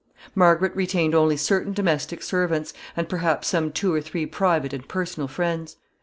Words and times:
Margaret 0.33 0.75
retained 0.75 1.13
only 1.13 1.37
certain 1.37 1.73
domestic 1.73 2.23
servants, 2.23 2.73
and 2.97 3.07
perhaps 3.07 3.49
some 3.49 3.71
two 3.71 3.93
or 3.93 4.01
three 4.01 4.25
private 4.25 4.73
and 4.73 4.87
personal 4.87 5.27
friends. 5.27 5.75